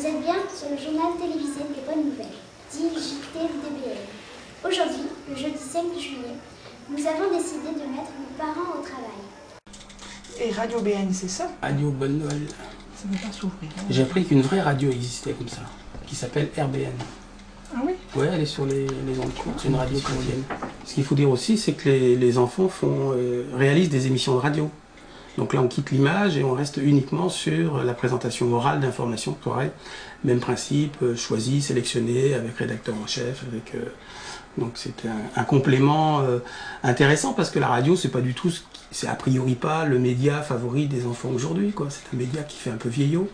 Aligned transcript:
Vous 0.00 0.06
êtes 0.06 0.22
bien 0.22 0.36
sur 0.48 0.70
le 0.70 0.78
journal 0.78 1.12
télévisé 1.20 1.60
des 1.60 1.84
bonnes 1.84 2.06
nouvelles, 2.06 2.26
dit. 2.72 2.84
Aujourd'hui, 4.64 5.02
le 5.28 5.36
jeudi 5.36 5.58
5 5.58 5.82
juillet, 5.98 6.36
nous 6.88 7.06
avons 7.06 7.36
décidé 7.36 7.68
de 7.68 7.86
mettre 7.86 8.10
nos 8.18 8.38
parents 8.38 8.78
au 8.78 8.82
travail. 8.82 9.20
Et 10.40 10.52
Radio 10.52 10.80
BN, 10.80 11.12
c'est 11.12 11.28
ça? 11.28 11.50
Radio 11.60 11.90
Bonne 11.90 12.20
Noël. 12.20 12.46
Ça 12.96 13.08
ne 13.08 13.12
veut 13.12 13.26
pas 13.26 13.30
s'ouvrir. 13.30 13.70
J'ai 13.90 14.02
appris 14.02 14.24
qu'une 14.24 14.40
vraie 14.40 14.62
radio 14.62 14.90
existait 14.90 15.32
comme 15.32 15.48
ça, 15.48 15.60
qui 16.06 16.14
s'appelle 16.14 16.48
RBN. 16.56 16.96
Ah 17.74 17.80
oui? 17.84 17.92
Ouais, 18.16 18.30
elle 18.32 18.40
est 18.40 18.46
sur 18.46 18.64
les, 18.64 18.86
les 18.86 19.18
ondes 19.18 19.34
courtes, 19.34 19.58
c'est 19.58 19.68
une 19.68 19.76
radio 19.76 19.98
quotidienne. 19.98 20.44
Ce 20.86 20.94
qu'il 20.94 21.04
faut 21.04 21.14
dire 21.14 21.28
aussi, 21.28 21.58
c'est 21.58 21.74
que 21.74 21.90
les, 21.90 22.16
les 22.16 22.38
enfants 22.38 22.70
font, 22.70 23.12
euh, 23.12 23.44
réalisent 23.54 23.90
des 23.90 24.06
émissions 24.06 24.34
de 24.34 24.40
radio. 24.40 24.70
Donc 25.38 25.54
là, 25.54 25.62
on 25.62 25.68
quitte 25.68 25.90
l'image 25.90 26.36
et 26.36 26.44
on 26.44 26.52
reste 26.52 26.78
uniquement 26.78 27.28
sur 27.28 27.82
la 27.84 27.94
présentation 27.94 28.52
orale 28.52 28.80
d'informations. 28.80 29.32
Pareil, 29.32 29.70
même 30.24 30.40
principe, 30.40 30.96
euh, 31.02 31.16
choisi, 31.16 31.62
sélectionné, 31.62 32.34
avec 32.34 32.56
rédacteur 32.56 32.94
en 33.02 33.06
chef, 33.06 33.44
euh, 33.74 33.78
donc 34.58 34.72
c'est 34.74 34.94
un, 35.36 35.44
complément 35.44 36.20
euh, 36.20 36.40
intéressant 36.82 37.32
parce 37.32 37.50
que 37.50 37.58
la 37.58 37.68
radio, 37.68 37.94
c'est 37.96 38.08
pas 38.08 38.20
du 38.20 38.34
tout, 38.34 38.52
c'est 38.90 39.06
a 39.06 39.14
priori 39.14 39.54
pas 39.54 39.84
le 39.84 39.98
média 39.98 40.42
favori 40.42 40.88
des 40.88 41.06
enfants 41.06 41.30
aujourd'hui. 41.30 41.72
C'est 41.88 42.14
un 42.14 42.18
média 42.18 42.42
qui 42.42 42.58
fait 42.58 42.70
un 42.70 42.76
peu 42.76 42.88
vieillot. 42.88 43.30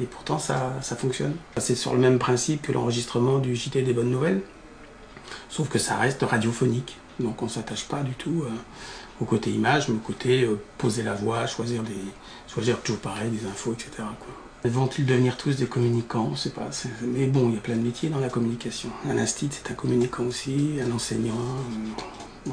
Et 0.00 0.04
pourtant, 0.04 0.38
ça, 0.38 0.74
ça 0.80 0.96
fonctionne. 0.96 1.34
C'est 1.58 1.74
sur 1.74 1.92
le 1.92 1.98
même 1.98 2.18
principe 2.18 2.62
que 2.62 2.72
l'enregistrement 2.72 3.38
du 3.38 3.54
JT 3.56 3.82
des 3.82 3.92
bonnes 3.92 4.10
nouvelles, 4.10 4.40
sauf 5.48 5.68
que 5.68 5.78
ça 5.78 5.96
reste 5.96 6.22
radiophonique. 6.22 6.96
Donc 7.20 7.42
on 7.42 7.46
ne 7.46 7.50
s'attache 7.50 7.84
pas 7.84 8.02
du 8.02 8.12
tout 8.12 8.42
euh, 8.44 8.50
au 9.20 9.24
côté 9.24 9.50
image, 9.50 9.88
mais 9.88 9.96
au 9.96 9.98
côté 9.98 10.44
euh, 10.44 10.58
poser 10.78 11.02
la 11.02 11.14
voix, 11.14 11.46
choisir, 11.46 11.82
des, 11.82 11.92
choisir 12.52 12.80
toujours 12.80 13.00
pareil, 13.00 13.30
des 13.30 13.46
infos, 13.46 13.72
etc. 13.72 14.04
Vont-ils 14.64 15.04
devenir 15.04 15.36
tous 15.36 15.56
des 15.56 15.66
communicants? 15.66 16.32
Pas. 16.54 16.70
Mais 17.02 17.26
bon, 17.26 17.48
il 17.48 17.56
y 17.56 17.58
a 17.58 17.60
plein 17.60 17.76
de 17.76 17.82
métiers 17.82 18.08
dans 18.08 18.20
la 18.20 18.28
communication. 18.28 18.90
Un 19.08 19.18
instit, 19.18 19.48
c'est 19.50 19.72
un 19.72 19.74
communicant 19.74 20.24
aussi, 20.24 20.78
un 20.80 20.92
enseignant. 20.92 21.34
euh, 21.34 22.02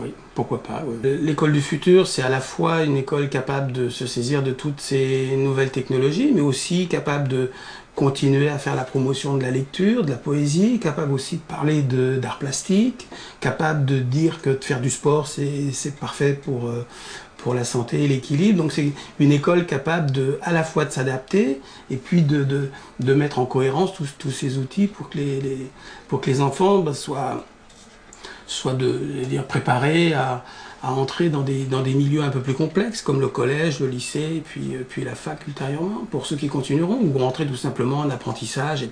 oui, 0.01 0.13
pourquoi 0.35 0.61
pas. 0.61 0.83
L'école 1.03 1.51
du 1.51 1.61
futur, 1.61 2.07
c'est 2.07 2.21
à 2.21 2.29
la 2.29 2.41
fois 2.41 2.83
une 2.83 2.97
école 2.97 3.29
capable 3.29 3.71
de 3.71 3.89
se 3.89 4.05
saisir 4.05 4.44
de 4.44 4.51
toutes 4.51 4.81
ces 4.81 5.35
nouvelles 5.35 5.71
technologies, 5.71 6.31
mais 6.33 6.41
aussi 6.41 6.88
capable 6.88 7.27
de 7.27 7.51
continuer 8.00 8.47
à 8.50 8.58
faire 8.58 8.75
la 8.75 8.86
promotion 8.86 9.36
de 9.36 9.44
la 9.44 9.52
lecture, 9.52 10.05
de 10.05 10.11
la 10.11 10.17
poésie, 10.17 10.80
capable 10.80 11.11
aussi 11.11 11.36
de 11.36 11.42
parler 11.42 11.81
d'art 11.81 12.39
plastique, 12.39 13.08
capable 13.41 13.86
de 13.86 14.00
dire 14.00 14.41
que 14.41 14.52
de 14.52 14.64
faire 14.64 14.80
du 14.80 14.89
sport, 14.89 15.28
c'est 15.28 15.95
parfait 16.00 16.33
pour, 16.33 16.67
euh, 16.69 16.86
pour 17.38 17.53
la 17.53 17.66
santé 17.66 18.06
et 18.06 18.08
l'équilibre. 18.08 18.58
Donc 18.64 18.72
c'est 18.72 18.94
une 19.19 19.33
école 19.33 19.66
capable 19.66 20.11
de, 20.11 20.39
à 20.44 20.53
la 20.53 20.64
fois 20.64 20.86
de 20.86 20.91
s'adapter 20.91 21.59
et 21.91 21.97
puis 21.97 22.22
de, 22.22 22.45
de, 22.45 22.69
de 23.02 23.14
mettre 23.14 23.38
en 23.39 23.45
cohérence 23.45 23.94
tous, 23.94 24.09
tous 24.17 24.31
ces 24.31 24.58
outils 24.58 24.88
pour 24.88 25.09
que 25.09 25.17
les, 25.17 25.41
les- 25.41 25.67
pour 26.08 26.22
que 26.22 26.30
les 26.30 26.39
enfants 26.41 26.78
bah, 26.80 26.94
soient 26.94 27.44
soit 28.47 28.73
de 28.73 28.91
dire, 29.30 29.45
préparés 29.45 30.13
à, 30.13 30.44
à 30.81 30.94
entrer 30.94 31.30
dans 31.30 31.41
des, 31.41 31.66
dans 31.66 31.81
des 31.81 31.94
milieux 31.94 32.22
un 32.22 32.30
peu 32.30 32.39
plus 32.39 32.53
complexes, 32.53 33.02
comme 33.02 33.19
le 33.19 33.27
collège, 33.27 33.80
le 33.80 33.88
lycée, 33.88 34.41
puis, 34.45 34.75
euh, 34.75 34.85
puis 34.88 35.03
la 35.03 35.16
fac 35.16 35.45
ultérieurement, 35.47 36.05
pour 36.09 36.25
ceux 36.25 36.35
qui 36.35 36.47
continueront, 36.47 36.99
ou 37.02 37.22
entrer 37.22 37.45
tout 37.45 37.55
simplement 37.55 37.99
en 37.99 38.09
apprentissage, 38.09 38.83
et 38.83 38.91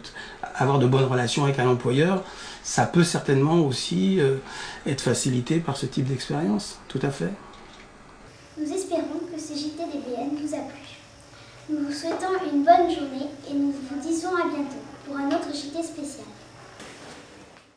avoir 0.55 0.79
de 0.79 0.87
bonnes 0.87 1.05
relations 1.05 1.45
avec 1.45 1.59
un 1.59 1.67
employeur, 1.67 2.23
ça 2.63 2.85
peut 2.85 3.03
certainement 3.03 3.59
aussi 3.65 4.19
euh, 4.19 4.37
être 4.85 5.01
facilité 5.01 5.59
par 5.59 5.77
ce 5.77 5.85
type 5.85 6.05
d'expérience, 6.05 6.79
tout 6.89 6.99
à 7.01 7.09
fait. 7.09 7.31
Nous 8.59 8.71
espérons 8.71 9.21
que 9.31 9.39
ce 9.39 9.53
JTDBN 9.53 10.35
vous 10.41 10.53
a 10.53 10.59
plu. 10.59 10.87
Nous 11.69 11.85
vous 11.85 11.93
souhaitons 11.93 12.33
une 12.51 12.63
bonne 12.63 12.89
journée 12.89 13.29
et 13.49 13.53
nous 13.53 13.71